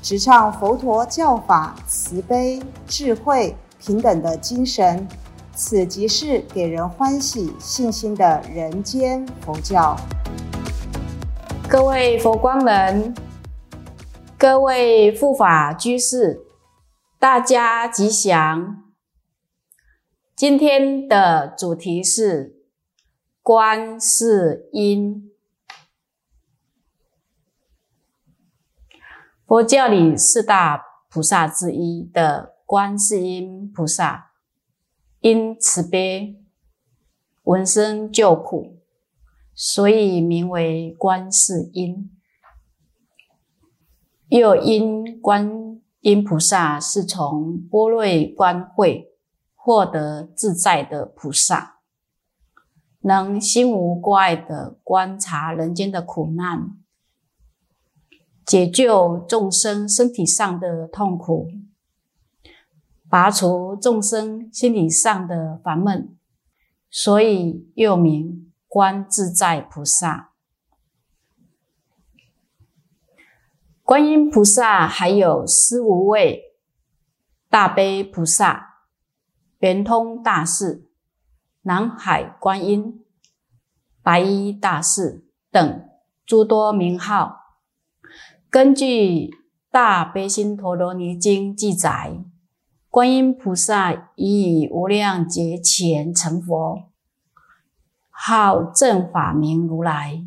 [0.00, 5.06] 直唱佛陀教法慈悲、智慧、平等的精神。
[5.54, 9.96] 此即是给人欢喜、信心的人间佛教。
[11.68, 13.12] 各位佛光人，
[14.38, 16.46] 各位护法居士，
[17.18, 18.84] 大家吉祥。
[20.36, 22.54] 今天的主题是
[23.42, 25.32] 观世音。
[29.48, 34.32] 佛教里四大菩萨之一的观世音菩萨。
[35.20, 36.36] 因慈悲
[37.44, 38.82] 闻声救苦，
[39.54, 42.14] 所以名为观世音。
[44.28, 49.14] 又因观音菩萨是从波瑞观会
[49.54, 51.78] 获得自在的菩萨，
[53.00, 56.76] 能心无挂碍的观察人间的苦难，
[58.48, 61.50] 解救众生身体上的痛苦。
[63.10, 66.16] 拔除众生心理上的烦闷，
[66.88, 70.32] 所以又名观自在菩萨。
[73.82, 76.54] 观音菩萨还有思无畏、
[77.50, 78.84] 大悲菩萨、
[79.58, 80.88] 圆通大士、
[81.62, 83.04] 南海观音、
[84.02, 85.88] 白衣大士等
[86.24, 87.37] 诸多名号。
[88.50, 88.86] 根据
[89.70, 92.24] 《大悲心陀罗尼经》记载。
[92.88, 96.88] 观音菩萨已以无量劫前成佛，
[98.08, 100.24] 号正法明如来，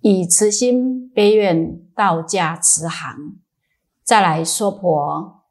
[0.00, 3.36] 以慈心悲愿道驾慈航，
[4.02, 5.42] 再来说婆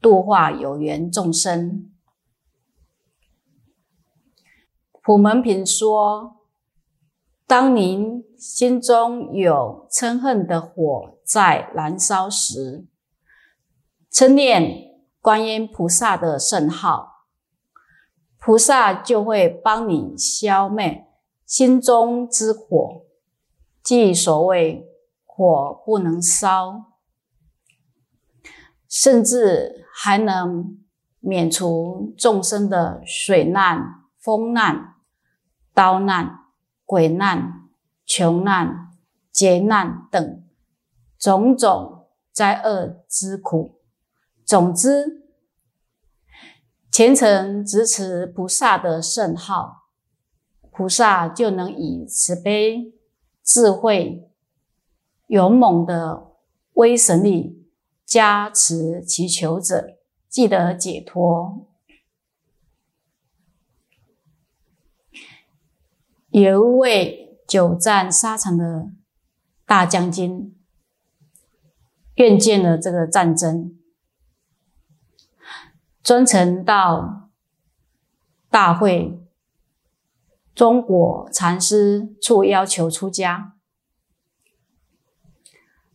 [0.00, 1.90] 度化有缘众生。
[5.02, 6.36] 普门品说：
[7.48, 12.86] 当您心中有嗔恨的火在燃烧时，
[14.10, 14.88] 称念。
[15.22, 17.26] 观音菩萨的圣号，
[18.38, 21.06] 菩萨就会帮你消灭
[21.44, 23.02] 心中之火，
[23.82, 24.88] 即所谓
[25.26, 26.94] 火不能烧，
[28.88, 30.78] 甚至还能
[31.18, 34.94] 免除众生的水难、风难、
[35.74, 36.46] 刀难、
[36.86, 37.68] 鬼难、
[38.06, 38.96] 穷难、
[39.30, 40.42] 劫难等
[41.20, 43.82] 种种灾厄之苦。
[44.46, 45.28] 总之，
[46.90, 49.90] 虔诚执持菩萨的圣号，
[50.70, 52.94] 菩萨就能以慈悲、
[53.44, 54.30] 智慧、
[55.26, 56.32] 勇猛的
[56.72, 57.68] 威神力
[58.06, 61.68] 加持祈求者，即得解脱。
[66.30, 68.90] 有一位久战沙场的
[69.66, 70.56] 大将军，
[72.20, 73.78] 愿见了这个战争。
[76.02, 77.30] 专程到
[78.50, 79.26] 大会
[80.54, 83.54] 中国禅师处要求出家。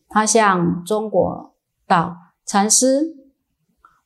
[0.08, 1.54] 他向中国
[1.86, 3.14] 道：“禅师，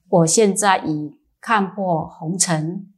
[0.09, 2.93] 我现在已看破红尘，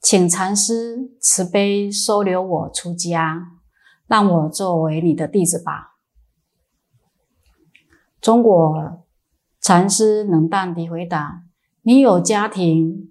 [0.00, 3.48] 请禅师慈悲收留我出家，
[4.06, 5.88] 让我作为你的弟子吧。”
[8.22, 9.04] 中国
[9.60, 11.42] 禅师冷淡地回答。
[11.82, 13.10] 你有家庭，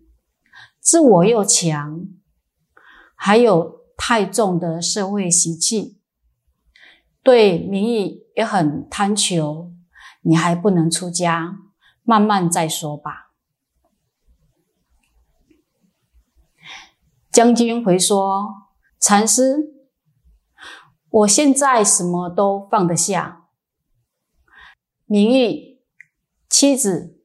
[0.79, 2.07] 自我又强，
[3.13, 5.99] 还有太重的社会习气，
[7.21, 9.73] 对名誉也很贪求，
[10.21, 11.57] 你还不能出家，
[12.03, 13.33] 慢慢再说吧。
[17.29, 19.73] 将军回说：“禅师，
[21.09, 23.40] 我现在什么都放得下，
[25.11, 25.81] 名誉、
[26.47, 27.17] 妻子。”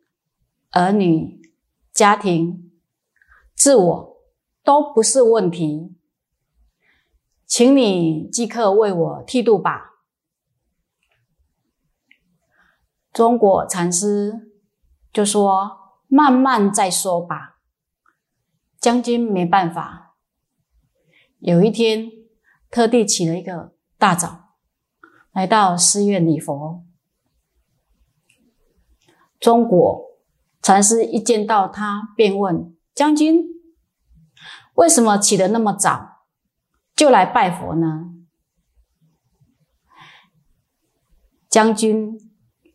[0.72, 1.40] 儿女、
[1.94, 2.70] 家庭、
[3.54, 4.16] 自我
[4.62, 5.96] 都不是问题，
[7.46, 10.02] 请你即刻为我剃度吧。
[13.10, 14.50] 中国禅师
[15.10, 15.78] 就说
[16.08, 17.60] ：“慢慢再说吧。”
[18.78, 20.16] 将军没办法，
[21.38, 22.10] 有一天
[22.70, 24.56] 特地起了一个大早，
[25.32, 26.85] 来到寺院礼佛。
[29.38, 30.18] 中国
[30.62, 33.44] 禅师一见到他，便问将军
[34.74, 36.24] ：“为什么起得那么早，
[36.96, 38.12] 就来拜佛呢？”
[41.48, 42.18] 将军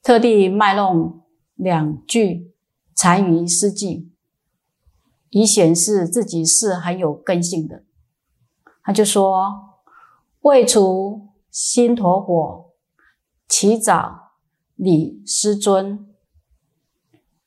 [0.01, 1.23] 特地卖弄
[1.55, 2.53] 两句
[2.95, 4.11] 禅语诗句，
[5.29, 7.83] 以显示自己是很有根性的。
[8.83, 9.81] 他就说
[10.41, 12.71] ：“未除心陀火，
[13.47, 14.31] 起早
[14.75, 16.07] 礼师尊。”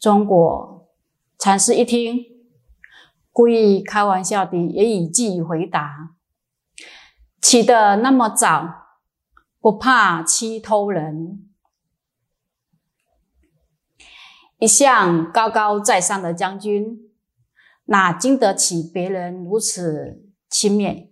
[0.05, 0.93] 中国
[1.39, 2.27] 禅师一听，
[3.33, 6.17] 故意开玩笑地也以记回答
[7.41, 8.99] ：“起得那么早。”
[9.59, 11.49] 不怕欺偷人，
[14.59, 17.11] 一向高高在上的将军，
[17.87, 21.09] 哪经得起别人如此轻蔑？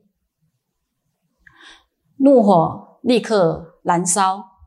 [2.16, 4.58] 怒火立刻燃烧，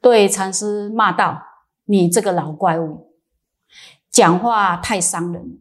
[0.00, 1.48] 对禅师骂道
[1.90, 3.14] ：“你这个老怪物，
[4.10, 5.60] 讲话太伤人！”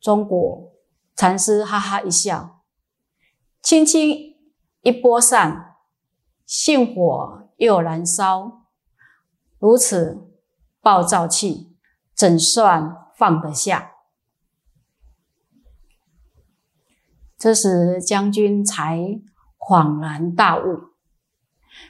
[0.00, 0.72] 中国
[1.16, 2.62] 禅师哈哈一笑，
[3.60, 4.32] 轻轻。
[4.86, 5.76] 一波散，
[6.44, 8.66] 性火又燃烧，
[9.58, 10.30] 如此
[10.82, 11.74] 暴躁气，
[12.14, 13.92] 怎算放得下？
[17.38, 19.22] 这时将军才
[19.56, 20.90] 恍然大悟，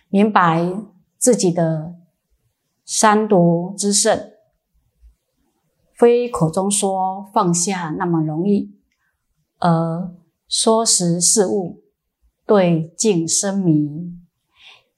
[0.08, 0.72] 明白
[1.18, 1.96] 自己的
[2.84, 4.32] 三毒之盛，
[5.94, 8.74] 非口中说放下那么容易，
[9.58, 10.14] 而
[10.48, 11.82] 说时事物。
[12.46, 14.12] 对境生迷，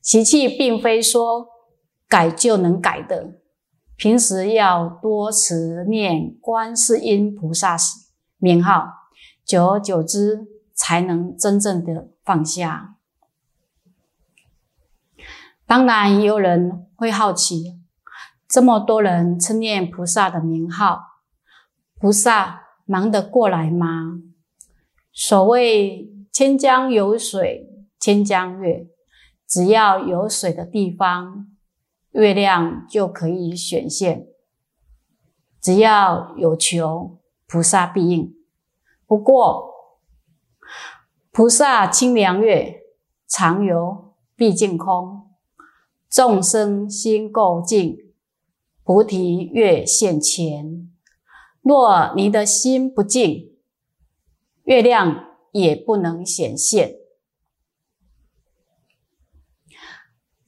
[0.03, 1.47] 习气并非说
[2.09, 3.39] 改就能改的。
[3.97, 7.77] 平时要多持念观世音菩萨
[8.39, 8.89] 名号，
[9.45, 12.96] 久而久之，才能真正的放下。
[15.67, 17.81] 当然，也有人会好奇：
[18.49, 21.01] 这么多人称念菩萨的名号，
[21.99, 24.21] 菩萨忙得过来吗？
[25.13, 26.13] 所谓。
[26.33, 27.67] 千江有水
[27.99, 28.89] 千江月，
[29.49, 31.47] 只要有水的地方，
[32.11, 34.27] 月亮就可以显现；
[35.63, 38.35] 只要有求，菩萨必应。
[39.07, 39.71] 不过，
[41.33, 42.83] 菩萨清凉月，
[43.27, 45.26] 常游毕竟空；
[46.17, 47.99] 众生心够净，
[48.83, 50.91] 菩提月现前。
[51.61, 53.55] 若你的心不净，
[54.65, 55.25] 月亮。
[55.53, 56.97] 也不能显现。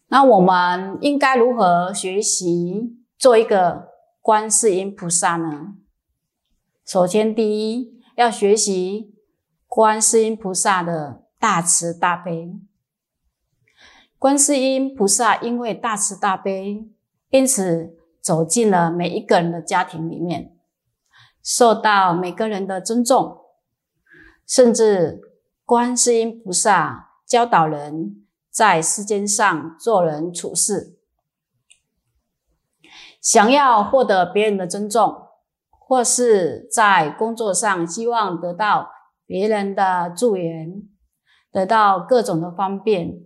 [0.08, 3.88] 那我们应该如何学习做一个
[4.20, 5.78] 观世音菩萨呢？
[6.84, 9.14] 首先，第一要学习
[9.66, 12.60] 观世音菩萨的大慈大悲。
[14.18, 16.88] 观世音菩萨因为大慈大悲，
[17.30, 20.56] 因此走进了每一个人的家庭里面，
[21.40, 23.44] 受到每个人的尊重。
[24.44, 25.20] 甚至
[25.64, 30.98] 观世音菩萨教导人在世间上做人处事，
[33.20, 35.28] 想要获得别人的尊重，
[35.68, 38.90] 或是在工作上希望得到
[39.26, 40.82] 别人的助缘，
[41.52, 43.20] 得到各种的方便，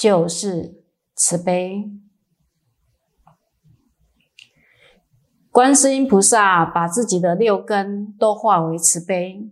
[0.00, 0.82] 就是
[1.14, 1.90] 慈悲。
[5.50, 9.50] 观世音菩萨把自己的六根都化为慈悲。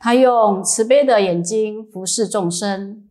[0.00, 3.08] 他用慈悲的眼睛服侍众生，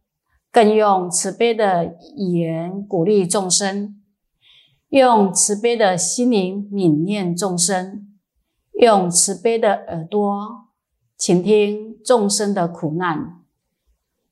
[0.52, 4.04] 更用慈悲的语言鼓励众生，
[4.90, 8.14] 用慈悲的心灵悯念众生，
[8.74, 10.68] 用慈悲的耳朵
[11.18, 13.42] 倾听众生的苦难。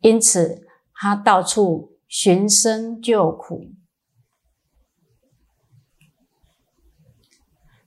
[0.01, 0.66] 因此，
[0.99, 3.71] 他到处寻声救苦。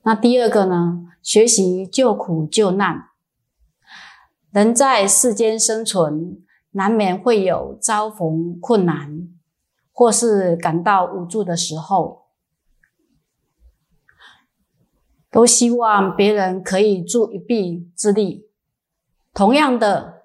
[0.02, 1.08] 那第二个呢？
[1.22, 3.10] 学习救苦救难。
[4.52, 9.28] 人在世间生存，难免会有遭逢困难，
[9.92, 12.28] 或是感到无助的时候，
[15.30, 18.48] 都希望别人可以助一臂之力。
[19.34, 20.22] 同样的，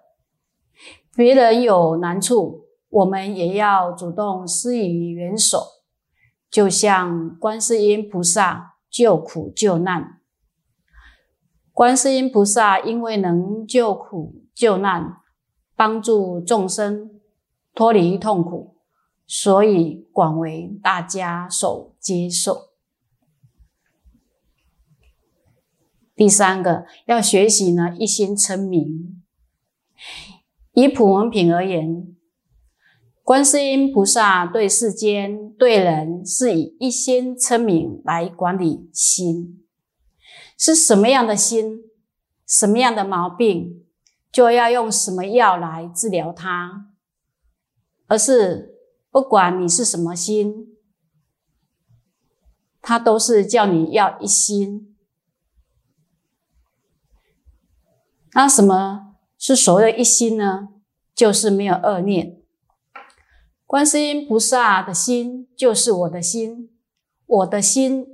[1.16, 2.65] 别人有难处，
[2.96, 5.60] 我们也要主动施以援手，
[6.50, 10.22] 就像观世音菩萨救苦救难。
[11.74, 15.18] 观世音菩萨因为能救苦救难，
[15.76, 17.20] 帮助众生
[17.74, 18.78] 脱离痛苦，
[19.28, 22.70] 所以广为大家所接受。
[26.16, 29.22] 第三个要学习呢，一心称名。
[30.72, 32.15] 以普文品而言，
[33.26, 39.66] 观世音菩萨对世间、对人是以一心称名来管理心，
[40.56, 41.80] 是什么样的心，
[42.46, 43.84] 什么样的毛病，
[44.32, 46.92] 就要用什么药来治疗它，
[48.06, 48.78] 而是
[49.10, 50.78] 不管你是什么心，
[52.80, 54.96] 他都是叫你要一心。
[58.34, 60.68] 那什么是所谓的一心呢？
[61.16, 62.45] 就是没有恶念。
[63.66, 66.70] 观世音菩萨的心就是我的心，
[67.26, 68.06] 我的心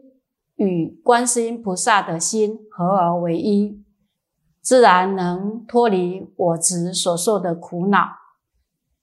[0.56, 3.84] 与观世音菩萨的心合而为一，
[4.62, 8.08] 自然能脱离我执所受的苦恼。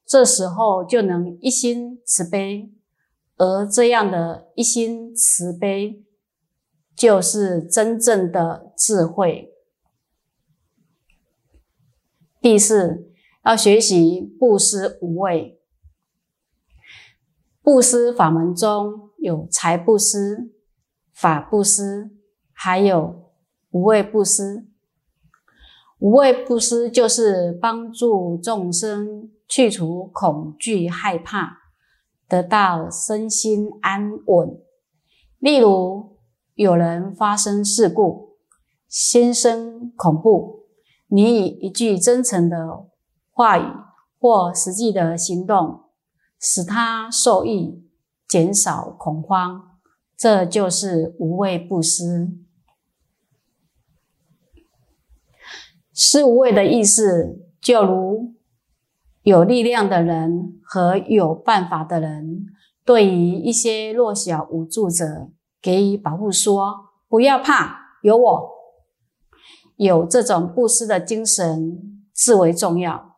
[0.06, 2.72] 这时候就能一心慈悲，
[3.36, 6.02] 而这样的一心慈悲，
[6.96, 9.52] 就是真正的智慧。
[12.40, 13.12] 第四，
[13.44, 15.57] 要学习布施无畏。
[17.68, 20.54] 布施法门中有财布施、
[21.12, 22.10] 法布施，
[22.50, 23.30] 还有
[23.68, 24.66] 无畏布施。
[25.98, 31.58] 无畏布施就是帮助众生去除恐惧、害怕，
[32.26, 34.58] 得到身心安稳。
[35.38, 36.16] 例如，
[36.54, 38.38] 有人发生事故，
[38.88, 40.60] 心生恐怖，
[41.08, 42.86] 你以一句真诚的
[43.30, 43.70] 话语
[44.18, 45.82] 或实际的行动。
[46.40, 47.84] 使他受益，
[48.26, 49.78] 减少恐慌，
[50.16, 52.30] 这就是无畏布施。
[55.92, 58.34] 施无畏的意思，就如
[59.22, 62.46] 有力量的人和有办法的人，
[62.84, 65.30] 对于一些弱小无助者
[65.60, 68.50] 给予保护，说：“不要怕，有我。”
[69.76, 73.17] 有这种布施的精神，至为重要。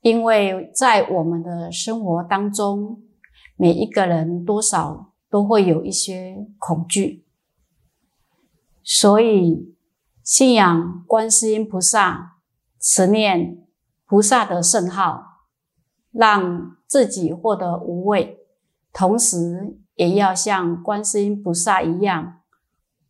[0.00, 3.02] 因为在我们的生活当中，
[3.56, 7.26] 每一个人多少都会有一些恐惧，
[8.82, 9.74] 所以
[10.22, 12.36] 信仰观世音菩萨，
[12.80, 13.66] 持念
[14.06, 15.24] 菩萨的圣号，
[16.12, 18.38] 让自己获得无畏，
[18.92, 22.40] 同时也要像观世音菩萨一样，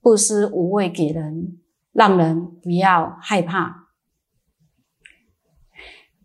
[0.00, 1.58] 布施无畏给人，
[1.92, 3.87] 让人不要害怕。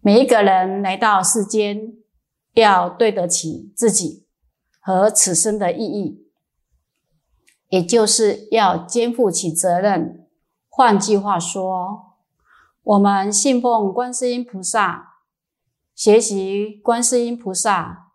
[0.05, 1.93] 每一个人来到世间，
[2.55, 4.27] 要对得起自己
[4.81, 6.27] 和此生的意义，
[7.69, 10.27] 也就是要肩负起责任。
[10.67, 12.17] 换句话说，
[12.83, 15.19] 我们信奉观世音菩萨，
[15.95, 18.11] 学习观世音菩萨，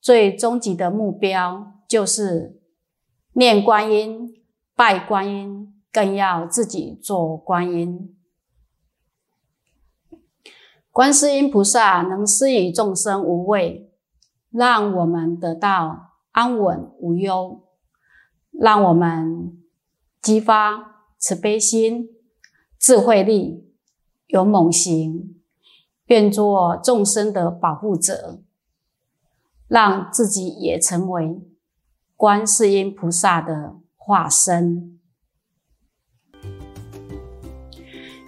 [0.00, 2.60] 最终极的目标就是
[3.34, 4.42] 念观音、
[4.74, 8.17] 拜观音，更要自己做观音。
[10.98, 13.88] 观世音菩萨能施予众生无畏，
[14.50, 17.62] 让我们得到安稳无忧，
[18.50, 19.56] 让我们
[20.20, 22.08] 激发慈悲心、
[22.80, 23.72] 智慧力、
[24.26, 25.36] 勇猛行，
[26.06, 28.40] 愿做众生的保护者，
[29.68, 31.40] 让自己也成为
[32.16, 34.98] 观世音菩萨的化身。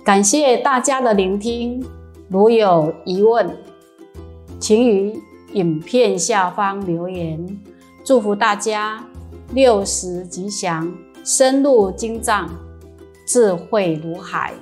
[0.04, 1.99] 感谢大家的聆听。
[2.32, 3.50] 如有疑问，
[4.60, 5.20] 请于
[5.52, 7.44] 影片下方留言。
[8.04, 9.04] 祝福大家
[9.52, 10.94] 六十吉祥，
[11.24, 12.48] 深入经藏，
[13.26, 14.54] 智慧如海。